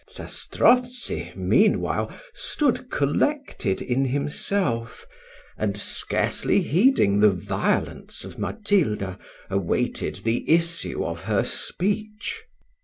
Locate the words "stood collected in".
2.33-4.05